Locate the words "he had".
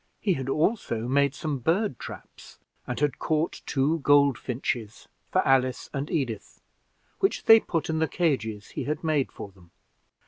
0.19-0.49, 8.69-9.03